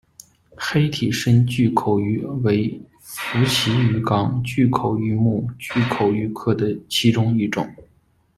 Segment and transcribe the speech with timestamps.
[0.57, 2.67] 黑体深巨口鱼为
[3.01, 7.71] 辐鳍鱼纲巨口鱼目巨口鱼科的其中一种。